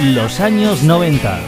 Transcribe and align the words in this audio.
Los 0.00 0.38
años 0.38 0.84
90. 0.84 1.40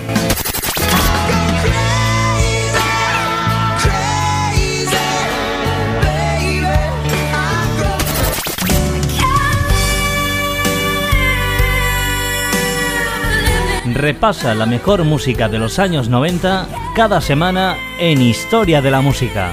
Repasa 13.94 14.54
la 14.56 14.66
mejor 14.66 15.04
música 15.04 15.48
de 15.48 15.60
los 15.60 15.78
años 15.78 16.08
90 16.08 16.66
cada 16.96 17.20
semana 17.20 17.76
en 18.00 18.20
Historia 18.20 18.82
de 18.82 18.90
la 18.90 19.00
Música. 19.00 19.52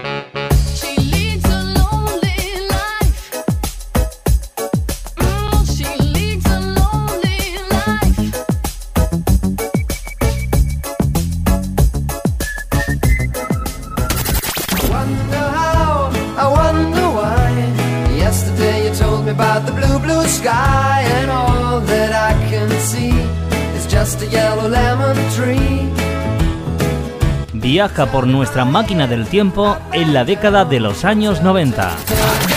Viaja 27.81 28.05
por 28.11 28.27
nuestra 28.27 28.63
máquina 28.63 29.07
del 29.07 29.25
tiempo 29.25 29.75
en 29.91 30.13
la 30.13 30.23
década 30.23 30.65
de 30.65 30.79
los 30.79 31.03
años 31.03 31.41
90. 31.41 32.50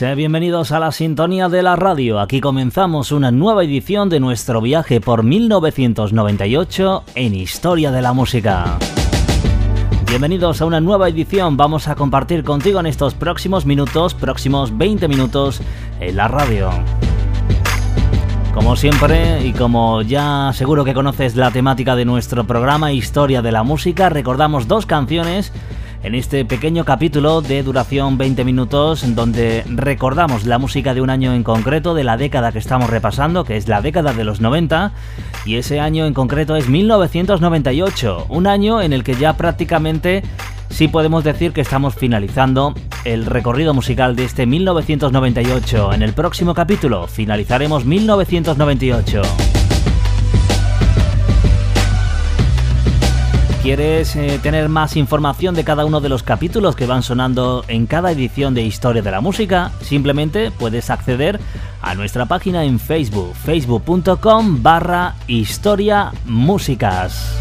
Bienvenidos 0.00 0.70
a 0.70 0.78
la 0.78 0.92
sintonía 0.92 1.48
de 1.48 1.60
la 1.60 1.74
radio. 1.74 2.20
Aquí 2.20 2.40
comenzamos 2.40 3.10
una 3.10 3.32
nueva 3.32 3.64
edición 3.64 4.08
de 4.08 4.20
nuestro 4.20 4.60
viaje 4.60 5.00
por 5.00 5.24
1998 5.24 7.02
en 7.16 7.34
Historia 7.34 7.90
de 7.90 8.00
la 8.00 8.12
Música. 8.12 8.78
Bienvenidos 10.08 10.62
a 10.62 10.66
una 10.66 10.80
nueva 10.80 11.08
edición. 11.08 11.56
Vamos 11.56 11.88
a 11.88 11.96
compartir 11.96 12.44
contigo 12.44 12.78
en 12.78 12.86
estos 12.86 13.14
próximos 13.14 13.66
minutos, 13.66 14.14
próximos 14.14 14.76
20 14.78 15.08
minutos 15.08 15.60
en 15.98 16.16
la 16.16 16.28
radio. 16.28 16.70
Como 18.54 18.76
siempre, 18.76 19.44
y 19.44 19.52
como 19.52 20.02
ya 20.02 20.52
seguro 20.54 20.84
que 20.84 20.94
conoces 20.94 21.34
la 21.34 21.50
temática 21.50 21.96
de 21.96 22.04
nuestro 22.04 22.44
programa 22.44 22.92
Historia 22.92 23.42
de 23.42 23.50
la 23.50 23.64
Música, 23.64 24.08
recordamos 24.10 24.68
dos 24.68 24.86
canciones 24.86 25.52
en 26.02 26.14
este 26.14 26.44
pequeño 26.44 26.84
capítulo 26.84 27.40
de 27.40 27.62
duración 27.62 28.18
20 28.18 28.44
minutos 28.44 29.14
donde 29.14 29.64
recordamos 29.66 30.44
la 30.44 30.58
música 30.58 30.94
de 30.94 31.00
un 31.00 31.10
año 31.10 31.34
en 31.34 31.42
concreto 31.42 31.94
de 31.94 32.04
la 32.04 32.16
década 32.16 32.52
que 32.52 32.58
estamos 32.58 32.90
repasando, 32.90 33.44
que 33.44 33.56
es 33.56 33.68
la 33.68 33.80
década 33.80 34.12
de 34.12 34.24
los 34.24 34.40
90, 34.40 34.92
y 35.44 35.56
ese 35.56 35.80
año 35.80 36.06
en 36.06 36.14
concreto 36.14 36.56
es 36.56 36.68
1998, 36.68 38.26
un 38.28 38.46
año 38.46 38.80
en 38.80 38.92
el 38.92 39.04
que 39.04 39.14
ya 39.14 39.36
prácticamente 39.36 40.22
sí 40.70 40.88
podemos 40.88 41.24
decir 41.24 41.52
que 41.52 41.60
estamos 41.60 41.94
finalizando 41.94 42.74
el 43.04 43.26
recorrido 43.26 43.74
musical 43.74 44.16
de 44.16 44.24
este 44.24 44.46
1998. 44.46 45.92
En 45.92 46.02
el 46.02 46.12
próximo 46.12 46.54
capítulo 46.54 47.06
finalizaremos 47.06 47.84
1998. 47.84 49.57
¿Quieres 53.68 54.16
eh, 54.16 54.40
tener 54.42 54.70
más 54.70 54.96
información 54.96 55.54
de 55.54 55.62
cada 55.62 55.84
uno 55.84 56.00
de 56.00 56.08
los 56.08 56.22
capítulos 56.22 56.74
que 56.74 56.86
van 56.86 57.02
sonando 57.02 57.66
en 57.68 57.84
cada 57.86 58.10
edición 58.10 58.54
de 58.54 58.62
Historia 58.62 59.02
de 59.02 59.10
la 59.10 59.20
Música? 59.20 59.72
Simplemente 59.82 60.50
puedes 60.50 60.88
acceder 60.88 61.38
a 61.82 61.94
nuestra 61.94 62.24
página 62.24 62.64
en 62.64 62.80
Facebook, 62.80 63.34
facebook.com 63.34 64.62
barra 64.62 65.16
Historia 65.26 66.12
Músicas. 66.24 67.36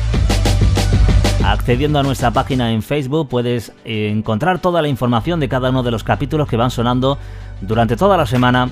Accediendo 1.46 1.98
a 2.00 2.04
nuestra 2.04 2.32
página 2.32 2.74
en 2.74 2.84
Facebook 2.84 3.30
puedes 3.30 3.72
eh, 3.86 4.10
encontrar 4.14 4.60
toda 4.60 4.82
la 4.82 4.90
información 4.90 5.40
de 5.40 5.48
cada 5.48 5.70
uno 5.70 5.82
de 5.82 5.92
los 5.92 6.04
capítulos 6.04 6.50
que 6.50 6.58
van 6.58 6.72
sonando 6.72 7.18
durante 7.62 7.96
toda 7.96 8.18
la 8.18 8.26
semana 8.26 8.70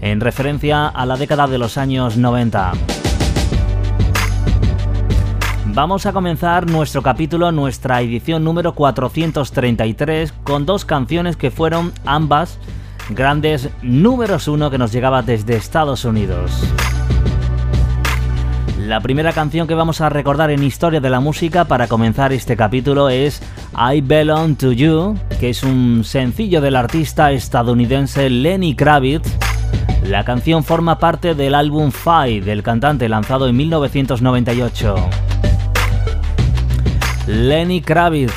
en 0.00 0.20
referencia 0.20 0.86
a 0.86 1.04
la 1.04 1.16
década 1.16 1.48
de 1.48 1.58
los 1.58 1.78
años 1.78 2.16
90. 2.16 2.74
Vamos 5.74 6.04
a 6.04 6.12
comenzar 6.12 6.70
nuestro 6.70 7.02
capítulo, 7.02 7.50
nuestra 7.50 8.02
edición 8.02 8.44
número 8.44 8.74
433, 8.74 10.30
con 10.44 10.66
dos 10.66 10.84
canciones 10.84 11.38
que 11.38 11.50
fueron 11.50 11.94
ambas 12.04 12.58
grandes 13.08 13.70
números 13.80 14.48
uno 14.48 14.70
que 14.70 14.76
nos 14.76 14.92
llegaba 14.92 15.22
desde 15.22 15.56
Estados 15.56 16.04
Unidos. 16.04 16.52
La 18.78 19.00
primera 19.00 19.32
canción 19.32 19.66
que 19.66 19.72
vamos 19.72 20.02
a 20.02 20.10
recordar 20.10 20.50
en 20.50 20.62
Historia 20.62 21.00
de 21.00 21.08
la 21.08 21.20
Música 21.20 21.64
para 21.64 21.88
comenzar 21.88 22.34
este 22.34 22.54
capítulo 22.54 23.08
es 23.08 23.40
I 23.74 24.02
Belong 24.02 24.56
to 24.56 24.72
You, 24.72 25.16
que 25.40 25.48
es 25.48 25.62
un 25.62 26.04
sencillo 26.04 26.60
del 26.60 26.76
artista 26.76 27.32
estadounidense 27.32 28.28
Lenny 28.28 28.76
Kravitz. 28.76 29.26
La 30.06 30.22
canción 30.26 30.64
forma 30.64 30.98
parte 30.98 31.34
del 31.34 31.54
álbum 31.54 31.92
Five 31.92 32.42
del 32.42 32.62
cantante 32.62 33.08
lanzado 33.08 33.48
en 33.48 33.56
1998. 33.56 34.96
Lenny 37.26 37.80
Kravitz 37.80 38.34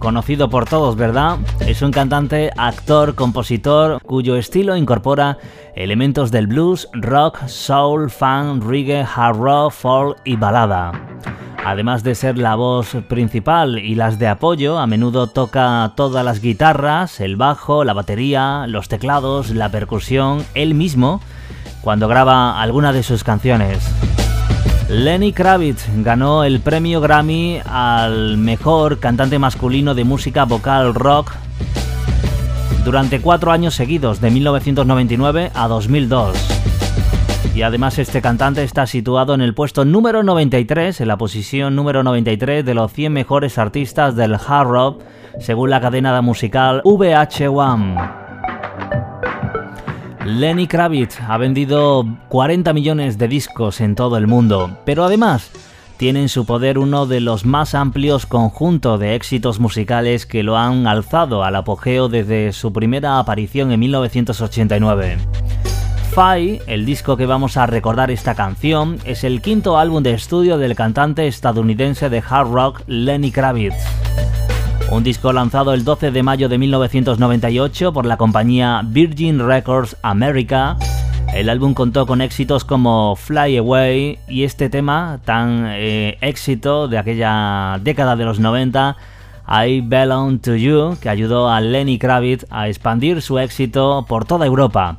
conocido 0.00 0.50
por 0.50 0.66
todos, 0.66 0.96
¿verdad? 0.96 1.38
Es 1.60 1.80
un 1.80 1.90
cantante, 1.90 2.50
actor, 2.56 3.14
compositor 3.14 4.02
cuyo 4.02 4.36
estilo 4.36 4.76
incorpora 4.76 5.38
elementos 5.74 6.30
del 6.30 6.46
blues, 6.46 6.88
rock, 6.92 7.46
soul, 7.46 8.10
funk, 8.10 8.62
reggae, 8.64 9.02
hard 9.02 9.36
rock, 9.36 9.72
folk 9.72 10.18
y 10.24 10.36
balada. 10.36 10.92
Además 11.64 12.02
de 12.02 12.14
ser 12.14 12.36
la 12.36 12.56
voz 12.56 12.94
principal 13.08 13.78
y 13.78 13.94
las 13.94 14.18
de 14.18 14.28
apoyo, 14.28 14.78
a 14.78 14.86
menudo 14.86 15.28
toca 15.28 15.92
todas 15.96 16.22
las 16.22 16.42
guitarras, 16.42 17.20
el 17.20 17.36
bajo, 17.36 17.84
la 17.84 17.94
batería, 17.94 18.66
los 18.68 18.88
teclados, 18.88 19.50
la 19.50 19.70
percusión, 19.70 20.44
él 20.54 20.74
mismo, 20.74 21.22
cuando 21.80 22.08
graba 22.08 22.60
alguna 22.60 22.92
de 22.92 23.02
sus 23.02 23.24
canciones. 23.24 23.90
Lenny 24.88 25.32
Kravitz 25.32 25.86
ganó 26.02 26.44
el 26.44 26.60
premio 26.60 27.00
Grammy 27.00 27.60
al 27.64 28.36
mejor 28.36 28.98
cantante 29.00 29.38
masculino 29.38 29.94
de 29.94 30.04
música 30.04 30.44
vocal 30.44 30.94
rock 30.94 31.32
durante 32.84 33.20
cuatro 33.20 33.50
años 33.50 33.74
seguidos, 33.74 34.20
de 34.20 34.30
1999 34.30 35.50
a 35.54 35.68
2002. 35.68 36.36
Y 37.54 37.62
además 37.62 37.98
este 37.98 38.20
cantante 38.20 38.62
está 38.62 38.86
situado 38.86 39.32
en 39.32 39.40
el 39.40 39.54
puesto 39.54 39.86
número 39.86 40.22
93, 40.22 41.00
en 41.00 41.08
la 41.08 41.16
posición 41.16 41.74
número 41.74 42.02
93 42.02 42.64
de 42.64 42.74
los 42.74 42.92
100 42.92 43.12
mejores 43.12 43.56
artistas 43.58 44.16
del 44.16 44.34
hard 44.34 44.68
rock, 44.68 45.02
según 45.40 45.70
la 45.70 45.80
cadena 45.80 46.20
musical 46.20 46.82
VH1. 46.84 48.23
Lenny 50.24 50.66
Kravitz 50.66 51.20
ha 51.20 51.36
vendido 51.36 52.06
40 52.28 52.72
millones 52.72 53.18
de 53.18 53.28
discos 53.28 53.80
en 53.80 53.94
todo 53.94 54.16
el 54.16 54.26
mundo, 54.26 54.78
pero 54.86 55.04
además 55.04 55.50
tiene 55.98 56.22
en 56.22 56.28
su 56.28 56.46
poder 56.46 56.78
uno 56.78 57.06
de 57.06 57.20
los 57.20 57.44
más 57.44 57.74
amplios 57.74 58.24
conjuntos 58.24 58.98
de 58.98 59.14
éxitos 59.14 59.60
musicales 59.60 60.24
que 60.24 60.42
lo 60.42 60.56
han 60.56 60.86
alzado 60.86 61.44
al 61.44 61.56
apogeo 61.56 62.08
desde 62.08 62.52
su 62.52 62.72
primera 62.72 63.18
aparición 63.18 63.70
en 63.70 63.80
1989. 63.80 65.18
Five, 66.10 66.62
el 66.66 66.86
disco 66.86 67.16
que 67.16 67.26
vamos 67.26 67.56
a 67.56 67.66
recordar 67.66 68.10
esta 68.10 68.34
canción, 68.34 68.98
es 69.04 69.24
el 69.24 69.42
quinto 69.42 69.78
álbum 69.78 70.02
de 70.02 70.14
estudio 70.14 70.56
del 70.58 70.74
cantante 70.74 71.26
estadounidense 71.26 72.08
de 72.08 72.22
hard 72.26 72.50
rock 72.50 72.82
Lenny 72.86 73.30
Kravitz. 73.30 73.74
Un 74.94 75.02
disco 75.02 75.32
lanzado 75.32 75.74
el 75.74 75.82
12 75.82 76.12
de 76.12 76.22
mayo 76.22 76.48
de 76.48 76.56
1998 76.56 77.92
por 77.92 78.06
la 78.06 78.16
compañía 78.16 78.80
Virgin 78.84 79.44
Records 79.44 79.96
America. 80.02 80.76
El 81.34 81.48
álbum 81.48 81.74
contó 81.74 82.06
con 82.06 82.20
éxitos 82.20 82.64
como 82.64 83.16
Fly 83.16 83.56
Away 83.56 84.20
y 84.28 84.44
este 84.44 84.70
tema 84.70 85.18
tan 85.24 85.64
eh, 85.66 86.16
éxito 86.20 86.86
de 86.86 86.98
aquella 86.98 87.80
década 87.82 88.14
de 88.14 88.24
los 88.24 88.38
90, 88.38 88.96
I 89.48 89.80
Belong 89.80 90.38
to 90.38 90.54
You, 90.54 90.96
que 91.00 91.08
ayudó 91.08 91.50
a 91.50 91.60
Lenny 91.60 91.98
Kravitz 91.98 92.46
a 92.50 92.68
expandir 92.68 93.20
su 93.20 93.40
éxito 93.40 94.06
por 94.08 94.26
toda 94.26 94.46
Europa. 94.46 94.98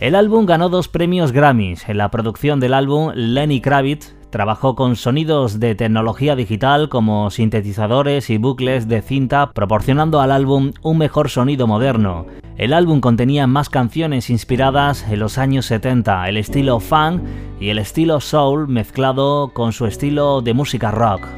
El 0.00 0.14
álbum 0.14 0.46
ganó 0.46 0.70
dos 0.70 0.88
premios 0.88 1.32
Grammys. 1.32 1.86
En 1.86 1.98
la 1.98 2.10
producción 2.10 2.60
del 2.60 2.72
álbum, 2.72 3.12
Lenny 3.14 3.60
Kravitz 3.60 4.14
Trabajó 4.34 4.74
con 4.74 4.96
sonidos 4.96 5.60
de 5.60 5.76
tecnología 5.76 6.34
digital 6.34 6.88
como 6.88 7.30
sintetizadores 7.30 8.30
y 8.30 8.36
bucles 8.36 8.88
de 8.88 9.00
cinta, 9.00 9.52
proporcionando 9.52 10.20
al 10.20 10.32
álbum 10.32 10.72
un 10.82 10.98
mejor 10.98 11.30
sonido 11.30 11.68
moderno. 11.68 12.26
El 12.56 12.72
álbum 12.72 13.00
contenía 13.00 13.46
más 13.46 13.68
canciones 13.68 14.30
inspiradas 14.30 15.06
en 15.08 15.20
los 15.20 15.38
años 15.38 15.66
70, 15.66 16.28
el 16.28 16.36
estilo 16.36 16.80
funk 16.80 17.22
y 17.60 17.68
el 17.68 17.78
estilo 17.78 18.18
soul 18.18 18.66
mezclado 18.66 19.52
con 19.54 19.72
su 19.72 19.86
estilo 19.86 20.40
de 20.40 20.52
música 20.52 20.90
rock. 20.90 21.28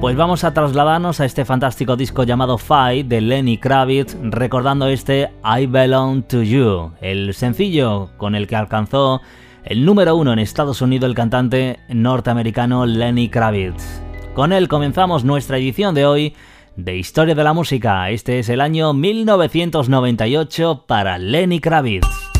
Pues 0.00 0.14
vamos 0.14 0.44
a 0.44 0.54
trasladarnos 0.54 1.18
a 1.18 1.24
este 1.24 1.44
fantástico 1.44 1.96
disco 1.96 2.22
llamado 2.22 2.56
Fight 2.56 3.08
de 3.08 3.20
Lenny 3.20 3.58
Kravitz, 3.58 4.16
recordando 4.22 4.86
este 4.86 5.32
I 5.42 5.66
Belong 5.66 6.22
to 6.22 6.44
You, 6.44 6.92
el 7.00 7.34
sencillo 7.34 8.10
con 8.16 8.36
el 8.36 8.46
que 8.46 8.54
alcanzó 8.54 9.20
el 9.66 9.84
número 9.84 10.14
uno 10.14 10.32
en 10.32 10.38
Estados 10.38 10.80
Unidos 10.80 11.08
el 11.08 11.16
cantante 11.16 11.80
norteamericano 11.88 12.86
Lenny 12.86 13.28
Kravitz. 13.28 14.00
Con 14.32 14.52
él 14.52 14.68
comenzamos 14.68 15.24
nuestra 15.24 15.58
edición 15.58 15.94
de 15.94 16.06
hoy 16.06 16.34
de 16.76 16.96
Historia 16.96 17.34
de 17.34 17.42
la 17.42 17.52
Música. 17.52 18.08
Este 18.10 18.38
es 18.38 18.48
el 18.48 18.60
año 18.60 18.92
1998 18.92 20.84
para 20.86 21.18
Lenny 21.18 21.58
Kravitz. 21.58 22.35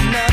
tonight 0.00 0.29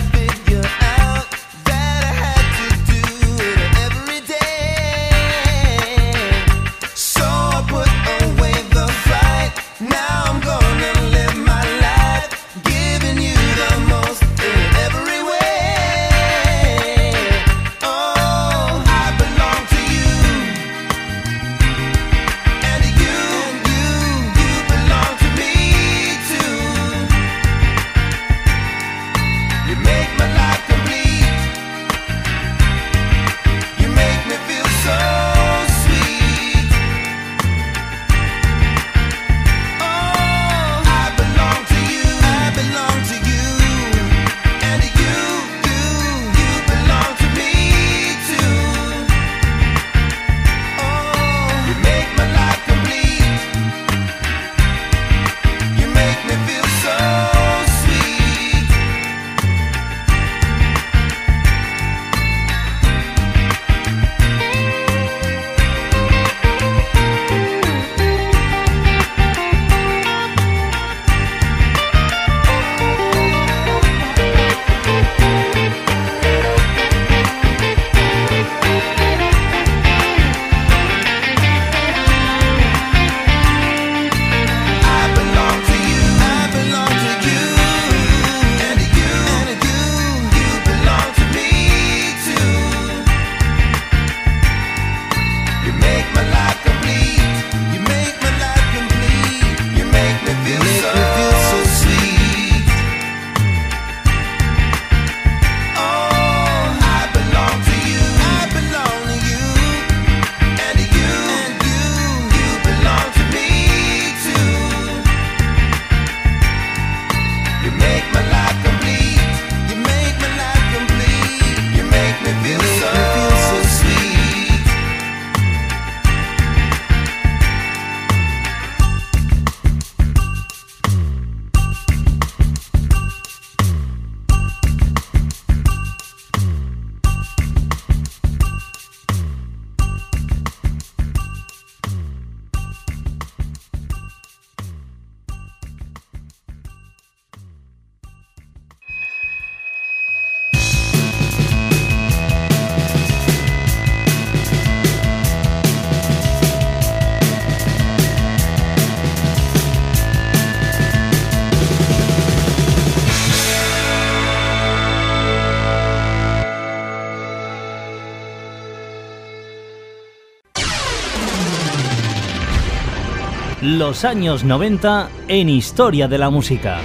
Los 173.67 174.05
años 174.05 174.45
90 174.45 175.09
en 175.27 175.49
Historia 175.49 176.07
de 176.07 176.17
la 176.17 176.29
Música. 176.29 176.79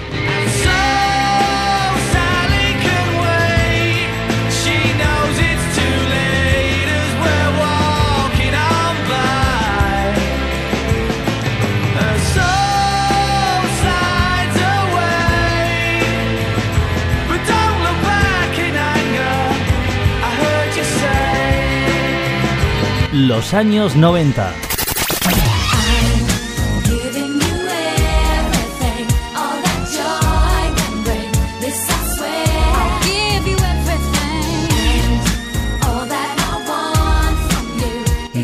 Los 23.12 23.55
años 23.55 23.95
90. 23.95 24.62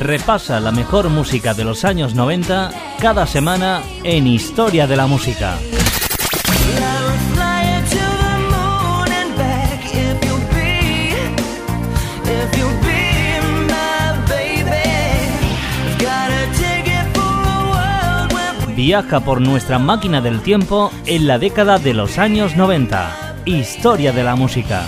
Repasa 0.08 0.58
la 0.58 0.72
mejor 0.72 1.10
música 1.10 1.52
de 1.52 1.64
los 1.64 1.84
años 1.84 2.14
90 2.14 2.70
cada 2.98 3.26
semana 3.26 3.82
en 4.04 4.26
Historia 4.26 4.86
de 4.86 4.96
la 4.96 5.06
Música. 5.06 5.58
Viaja 18.74 19.20
por 19.20 19.42
nuestra 19.42 19.78
máquina 19.78 20.22
del 20.22 20.40
tiempo 20.40 20.90
en 21.04 21.26
la 21.26 21.38
década 21.38 21.78
de 21.78 21.92
los 21.92 22.16
años 22.16 22.56
90. 22.56 23.42
Historia 23.44 24.12
de 24.12 24.24
la 24.24 24.36
música. 24.36 24.86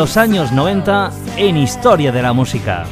Los 0.00 0.16
años 0.16 0.50
90 0.50 1.12
en 1.36 1.58
historia 1.58 2.10
de 2.10 2.22
la 2.22 2.32
música. 2.32 2.86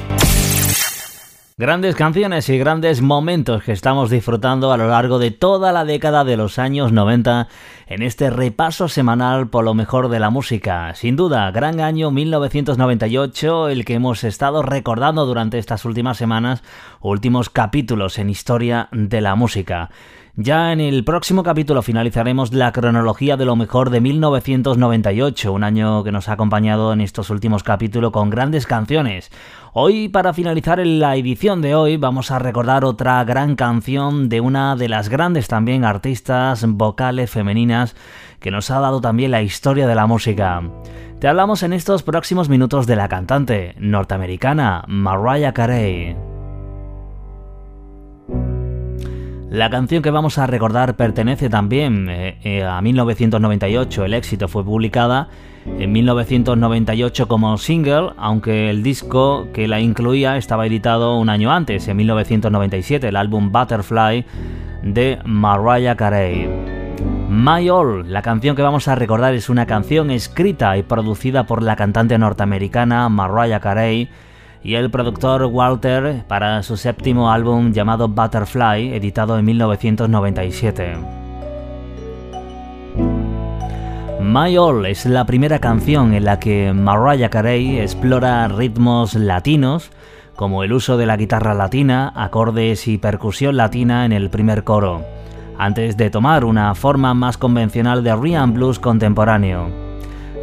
Grandes 1.57 1.97
canciones 1.97 2.51
y 2.51 2.59
grandes 2.59 3.01
momentos 3.01 3.63
que 3.63 3.73
estamos 3.73 4.11
disfrutando 4.11 4.73
a 4.73 4.77
lo 4.77 4.89
largo 4.89 5.19
de 5.19 5.31
toda 5.31 5.73
la 5.73 5.87
década 5.87 6.25
de 6.25 6.37
los 6.37 6.59
años 6.59 6.93
90 6.93 7.49
en 7.87 8.03
este 8.03 8.29
repaso 8.29 8.89
semanal 8.89 9.49
por 9.49 9.65
lo 9.65 9.73
mejor 9.73 10.11
de 10.11 10.21
la 10.21 10.29
música. 10.29 10.95
Sin 10.97 11.17
duda, 11.17 11.51
gran 11.51 11.81
año 11.81 12.11
1998, 12.11 13.71
el 13.71 13.87
que 13.87 13.95
hemos 13.95 14.23
estado 14.23 14.61
recordando 14.61 15.25
durante 15.25 15.57
estas 15.59 15.87
últimas 15.87 16.19
semanas, 16.19 16.63
últimos 17.01 17.49
capítulos 17.49 18.19
en 18.19 18.29
historia 18.29 18.91
de 18.93 19.23
la 19.23 19.35
música. 19.35 19.89
Ya 20.41 20.73
en 20.73 20.79
el 20.81 21.03
próximo 21.03 21.43
capítulo 21.43 21.83
finalizaremos 21.83 22.53
la 22.53 22.71
cronología 22.71 23.37
de 23.37 23.45
lo 23.45 23.57
mejor 23.57 23.91
de 23.91 24.01
1998, 24.01 25.53
un 25.53 25.65
año 25.65 26.05
que 26.05 26.13
nos 26.13 26.29
ha 26.29 26.35
acompañado 26.35 26.93
en 26.93 27.01
estos 27.01 27.31
últimos 27.31 27.65
capítulos 27.65 28.13
con 28.13 28.31
grandes 28.31 28.65
canciones. 28.65 29.33
Hoy, 29.73 30.09
para 30.09 30.33
finalizar 30.33 30.79
la 30.87 31.17
edición 31.17 31.61
de 31.61 31.75
hoy, 31.75 31.97
vamos 31.97 32.31
a 32.31 32.39
recordar 32.39 32.85
otra 32.85 33.25
gran 33.25 33.57
canción 33.57 34.29
de 34.29 34.41
una 34.41 34.77
de 34.77 34.89
las 34.89 35.09
grandes 35.09 35.49
también 35.49 35.85
artistas 35.85 36.65
vocales 36.69 37.33
femeninas 37.33 37.97
que 38.39 38.53
nos 38.53 38.71
ha 38.71 38.79
dado 38.79 39.01
también 39.01 39.33
la 39.33 39.43
historia 39.43 39.89
de 39.89 39.97
la 39.97 40.07
música. 40.07 40.63
Te 41.19 41.27
hablamos 41.27 41.65
en 41.65 41.73
estos 41.73 42.05
próximos 42.05 42.49
minutos 42.49 42.87
de 42.87 42.95
la 42.95 43.09
cantante 43.09 43.75
norteamericana 43.81 44.85
Mariah 44.87 45.53
Carey. 45.53 46.38
La 49.51 49.71
canción 49.71 50.03
que 50.03 50.11
vamos 50.11 50.37
a 50.37 50.47
recordar 50.47 50.95
pertenece 50.97 51.49
también 51.49 52.11
eh, 52.11 52.39
eh, 52.45 52.65
a 52.65 52.83
1998. 52.83 54.05
El 54.05 54.13
éxito 54.13 54.47
fue 54.47 54.63
publicada 54.63 55.29
en 55.79 55.91
1998 55.91 57.29
como 57.29 57.57
single, 57.57 58.11
aunque 58.19 58.69
el 58.69 58.83
disco 58.83 59.49
que 59.55 59.67
la 59.67 59.81
incluía 59.81 60.37
estaba 60.37 60.67
editado 60.67 61.17
un 61.17 61.31
año 61.31 61.51
antes, 61.51 61.89
en 61.89 61.97
1997, 61.97 63.09
el 63.09 63.17
álbum 63.17 63.51
Butterfly 63.51 64.27
de 64.83 65.19
Mariah 65.25 65.97
Carey. 65.97 66.47
My 67.31 67.71
All, 67.71 68.13
la 68.13 68.21
canción 68.21 68.55
que 68.55 68.63
vamos 68.63 68.87
a 68.87 68.97
recordar 68.97 69.33
es 69.33 69.49
una 69.49 69.65
canción 69.65 70.11
escrita 70.11 70.77
y 70.77 70.83
producida 70.83 71.45
por 71.45 71.63
la 71.63 71.77
cantante 71.77 72.19
norteamericana 72.19 73.09
Mariah 73.09 73.61
Carey 73.61 74.11
y 74.69 74.75
el 74.75 74.91
productor 74.91 75.45
Walter 75.45 76.25
para 76.29 76.63
su 76.63 76.77
séptimo 76.77 77.33
álbum 77.33 77.73
llamado 77.73 78.07
Butterfly, 78.07 78.93
editado 78.93 79.39
en 79.39 79.47
1997. 79.47 80.95
My 84.21 84.59
All 84.59 84.85
es 84.85 85.07
la 85.07 85.25
primera 85.25 85.59
canción 85.59 86.13
en 86.13 86.27
la 86.27 86.39
que 86.39 86.75
Mariah 86.75 87.31
Carey 87.31 87.79
explora 87.79 88.47
ritmos 88.49 89.15
latinos, 89.15 89.91
como 90.37 90.63
el 90.63 90.75
uso 90.75 90.99
de 90.99 91.07
la 91.07 91.17
guitarra 91.17 91.55
latina, 91.55 92.13
acordes 92.15 92.89
y 92.89 92.99
percusión 92.99 93.57
latina 93.57 94.05
en 94.05 94.13
el 94.13 94.29
primer 94.29 94.65
coro, 94.65 95.03
antes 95.57 95.97
de 95.97 96.11
tomar 96.11 96.45
una 96.45 96.75
forma 96.75 97.15
más 97.15 97.39
convencional 97.39 98.05
de 98.05 98.15
Rhythm 98.15 98.53
Blues 98.53 98.79
contemporáneo. 98.79 99.88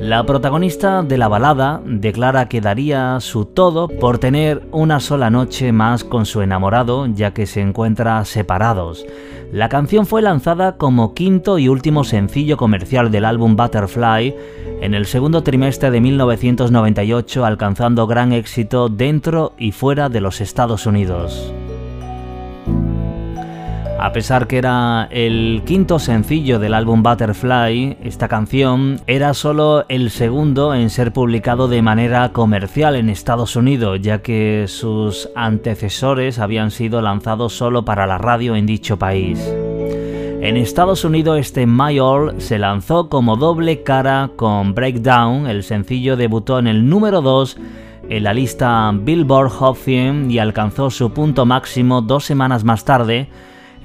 La 0.02 0.26
protagonista 0.26 1.04
de 1.04 1.18
la 1.18 1.30
balada 1.30 1.82
declara 1.86 2.50
que 2.50 2.60
daría 2.60 3.18
su 3.22 3.46
todo 3.46 3.88
por 3.88 4.18
tener 4.18 4.68
una 4.72 5.00
sola 5.00 5.30
noche 5.30 5.72
más 5.72 6.04
con 6.04 6.26
su 6.26 6.42
enamorado 6.42 7.08
ya 7.08 7.34
que 7.34 7.46
se 7.46 7.62
encuentra 7.62 8.24
separados. 8.26 9.06
La 9.54 9.70
canción 9.70 10.06
fue 10.06 10.22
lanzada 10.22 10.76
como 10.76 11.14
quinto 11.14 11.58
y 11.60 11.70
último 11.70 12.04
sencillo 12.04 12.58
comercial 12.58 13.10
del 13.10 13.24
álbum 13.24 13.56
Butterfly 13.56 14.36
en 14.82 14.94
el 14.94 15.06
segundo 15.06 15.44
trimestre 15.44 15.92
de 15.92 16.02
1998 16.02 17.46
alcanzando 17.46 18.06
gran 18.06 18.34
éxito 18.34 18.90
dentro 18.90 19.54
y 19.58 19.72
fuera 19.72 20.10
de 20.10 20.20
los 20.22 20.42
Estados 20.42 20.86
Unidos. 20.86 21.54
A 23.98 24.12
pesar 24.12 24.48
que 24.48 24.58
era 24.58 25.08
el 25.10 25.64
quinto 25.66 26.00
sencillo 26.00 26.60
del 26.60 26.74
álbum 26.74 27.02
Butterfly, 27.02 27.98
esta 28.04 28.28
canción 28.28 29.00
era 29.08 29.34
solo 29.34 29.86
el 29.88 30.12
segundo 30.12 30.74
en 30.74 30.90
ser 30.90 31.14
publicado 31.14 31.68
de 31.68 31.82
manera 31.82 32.32
comercial 32.34 32.96
en 32.96 33.10
Estados 33.10 33.56
Unidos, 33.56 34.00
ya 34.02 34.22
que 34.22 34.66
sus 34.68 35.30
antecesores 35.36 36.40
habían 36.40 36.72
sido 36.72 37.02
lanzados 37.02 37.54
solo 37.54 37.86
para 37.86 38.06
la 38.06 38.18
radio 38.18 38.56
en 38.56 38.66
dicho 38.66 39.00
país. 39.00 39.40
En 40.42 40.58
Estados 40.58 41.06
Unidos 41.06 41.40
este 41.40 41.66
My 41.66 42.00
All 42.00 42.40
se 42.40 42.60
lanzó 42.60 43.10
como 43.10 43.38
doble 43.38 43.82
cara 43.82 44.30
con 44.36 44.76
Breakdown, 44.76 45.48
el 45.48 45.64
sencillo 45.64 46.18
debutó 46.18 46.60
en 46.60 46.68
el 46.68 46.88
número 46.88 47.22
2 47.22 47.58
en 48.10 48.24
la 48.24 48.34
lista 48.34 48.92
Billboard 48.94 49.50
Hot 49.50 49.78
100 49.78 50.30
y 50.30 50.38
alcanzó 50.38 50.92
su 50.92 51.12
punto 51.12 51.46
máximo 51.46 52.02
dos 52.02 52.26
semanas 52.26 52.64
más 52.64 52.86
tarde, 52.86 53.30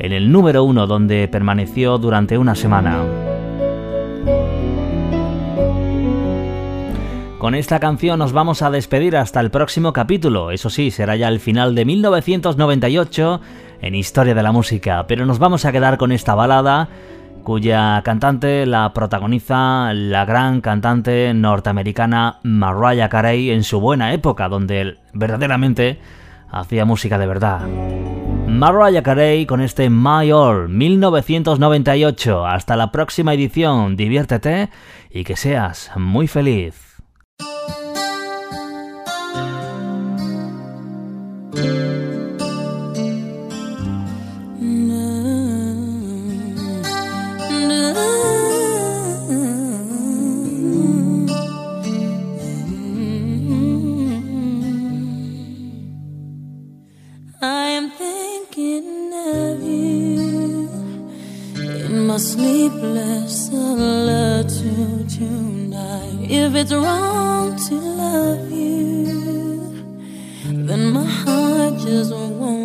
en 0.01 0.13
el 0.13 0.33
número 0.33 0.65
uno 0.65 0.87
donde 0.87 1.29
permaneció 1.29 1.99
durante 1.99 2.39
una 2.39 2.55
semana. 2.55 2.99
Con 7.39 7.55
esta 7.55 7.81
canción 7.81 8.19
nos 8.19 8.33
vamos 8.33 8.61
a 8.61 8.71
despedir 8.71 9.17
hasta 9.17 9.41
el 9.41 9.51
próximo 9.51 9.93
capítulo, 9.93 10.51
eso 10.51 10.69
sí, 10.69 10.91
será 10.91 11.17
ya 11.17 11.29
el 11.29 11.41
final 11.41 11.75
de 11.75 11.85
1998 11.87 13.41
en 13.81 13.95
Historia 13.95 14.35
de 14.35 14.43
la 14.43 14.53
Música, 14.53 15.07
pero 15.07 15.25
nos 15.25 15.39
vamos 15.39 15.65
a 15.65 15.73
quedar 15.73 15.97
con 15.97 16.13
esta 16.13 16.35
balada 16.35 16.89
cuya 17.43 18.03
cantante 18.05 18.67
la 18.67 18.93
protagoniza 18.93 19.93
la 19.95 20.27
gran 20.27 20.61
cantante 20.61 21.33
norteamericana 21.33 22.41
Mariah 22.43 23.09
Carey 23.09 23.51
en 23.51 23.65
su 23.65 23.81
buena 23.81 24.13
época, 24.13 24.49
donde 24.49 24.81
él 24.83 24.99
verdaderamente 25.15 25.99
hacía 26.51 26.85
música 26.85 27.17
de 27.19 27.27
verdad. 27.27 28.20
Mariah 28.51 29.03
Carey 29.03 29.47
con 29.47 29.61
este 29.61 29.89
My 29.89 30.31
All 30.33 30.69
1998. 30.69 32.47
Hasta 32.47 32.77
la 32.77 32.91
próxima 32.91 33.33
edición, 33.33 33.97
diviértete 33.97 34.69
y 35.09 35.25
que 35.25 35.37
seas 35.37 35.91
muy 35.97 36.27
feliz. 36.27 36.90
Sleepless 62.21 63.47
solitude 63.47 65.09
tonight. 65.09 66.31
If 66.31 66.55
it's 66.55 66.73
wrong 66.73 67.57
to 67.57 67.75
love 67.75 68.51
you, 68.53 69.85
then 70.45 70.93
my 70.93 71.05
heart 71.05 71.79
just 71.79 72.13
won't 72.13 72.60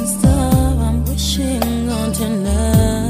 and 0.00 0.08
stuff 0.08 0.78
I'm 0.78 1.04
wishing 1.04 1.90
on 1.90 2.12
tonight 2.12 3.09